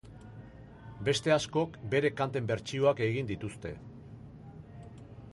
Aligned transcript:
Beste 1.09 1.33
askok 1.33 1.75
bere 1.91 2.09
kanten 2.21 2.47
bertsioak 2.51 3.01
egin 3.09 3.29
dituzte. 3.33 3.75